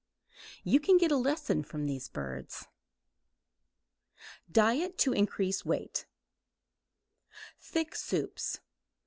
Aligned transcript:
You 0.63 0.79
can 0.79 0.97
get 0.97 1.11
a 1.11 1.15
lesson 1.15 1.61
from 1.61 1.85
these 1.85 2.09
birds. 2.09 2.65
DIET 4.51 4.97
TO 4.97 5.13
INCREASE 5.13 5.63
WEIGHT 5.63 6.07
Thick 7.59 7.93
soups. 7.95 8.61